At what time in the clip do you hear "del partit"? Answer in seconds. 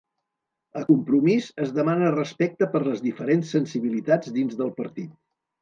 4.65-5.17